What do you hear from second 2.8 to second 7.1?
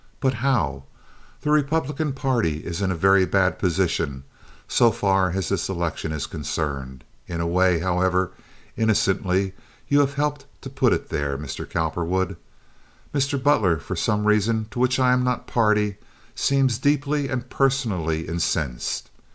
in a very bad position, so far as this election is concerned.